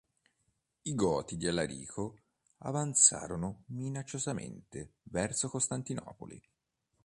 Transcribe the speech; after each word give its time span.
I 0.81 0.95
Goti 0.95 1.37
di 1.37 1.45
Alarico 1.45 2.17
avanzarono 2.63 3.65
minacciosamente 3.67 4.93
verso 5.03 5.47
Costantinopoli. 5.47 6.41